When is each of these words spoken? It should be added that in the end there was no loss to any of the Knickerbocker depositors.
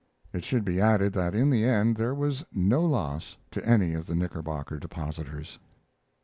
It 0.33 0.43
should 0.43 0.65
be 0.65 0.81
added 0.81 1.13
that 1.13 1.35
in 1.35 1.51
the 1.51 1.63
end 1.63 1.95
there 1.95 2.15
was 2.15 2.43
no 2.51 2.81
loss 2.83 3.37
to 3.51 3.63
any 3.63 3.93
of 3.93 4.07
the 4.07 4.15
Knickerbocker 4.15 4.79
depositors. 4.79 5.59